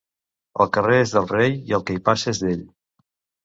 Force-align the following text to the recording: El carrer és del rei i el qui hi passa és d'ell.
El 0.65 0.71
carrer 0.77 0.95
és 1.03 1.13
del 1.19 1.29
rei 1.33 1.55
i 1.69 1.77
el 1.81 1.87
qui 1.91 2.01
hi 2.01 2.05
passa 2.11 2.29
és 2.35 2.45
d'ell. 2.49 2.69